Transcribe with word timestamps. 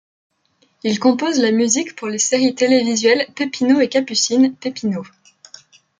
Il 0.83 0.99
compose 0.99 1.37
la 1.39 1.51
musique 1.51 1.95
pour 1.95 2.07
les 2.07 2.17
séries 2.17 2.55
télévisuelles 2.55 3.27
Pépinot 3.35 3.81
et 3.81 3.87
Capucine, 3.87 4.55
Pépinot. 4.55 5.05